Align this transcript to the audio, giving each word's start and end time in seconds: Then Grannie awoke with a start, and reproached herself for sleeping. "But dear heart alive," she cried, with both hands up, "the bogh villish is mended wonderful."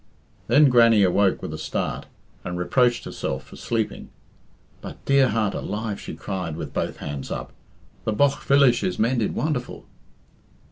Then 0.47 0.67
Grannie 0.69 1.03
awoke 1.03 1.43
with 1.43 1.53
a 1.53 1.59
start, 1.59 2.07
and 2.43 2.57
reproached 2.57 3.03
herself 3.05 3.43
for 3.43 3.55
sleeping. 3.55 4.09
"But 4.81 5.05
dear 5.05 5.27
heart 5.29 5.53
alive," 5.53 6.01
she 6.01 6.15
cried, 6.15 6.55
with 6.55 6.73
both 6.73 6.97
hands 6.97 7.29
up, 7.29 7.53
"the 8.03 8.11
bogh 8.11 8.41
villish 8.41 8.83
is 8.83 8.97
mended 8.97 9.35
wonderful." 9.35 9.85